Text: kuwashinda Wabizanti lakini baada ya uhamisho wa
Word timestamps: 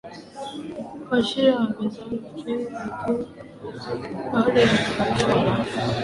kuwashinda 1.07 1.57
Wabizanti 1.57 2.15
lakini 2.23 2.63
baada 4.31 4.59
ya 4.61 4.71
uhamisho 4.71 5.25
wa 5.29 5.65